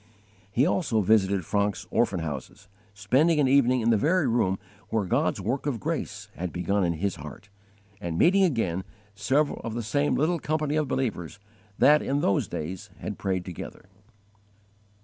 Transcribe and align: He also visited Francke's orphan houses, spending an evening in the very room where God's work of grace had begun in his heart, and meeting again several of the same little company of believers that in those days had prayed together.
He 0.51 0.65
also 0.65 1.01
visited 1.01 1.41
Francke's 1.45 1.85
orphan 1.91 2.21
houses, 2.21 2.67
spending 2.91 3.39
an 3.39 3.47
evening 3.47 3.81
in 3.81 3.91
the 3.91 3.97
very 3.97 4.27
room 4.27 4.57
where 4.89 5.05
God's 5.05 5.39
work 5.39 5.67
of 5.67 5.79
grace 5.79 6.27
had 6.35 6.51
begun 6.51 6.83
in 6.83 6.93
his 6.93 7.17
heart, 7.17 7.49
and 7.99 8.17
meeting 8.17 8.43
again 8.43 8.83
several 9.13 9.61
of 9.63 9.75
the 9.75 9.83
same 9.83 10.15
little 10.15 10.39
company 10.39 10.75
of 10.75 10.87
believers 10.87 11.37
that 11.77 12.01
in 12.01 12.21
those 12.21 12.47
days 12.47 12.89
had 12.97 13.19
prayed 13.19 13.45
together. 13.45 13.89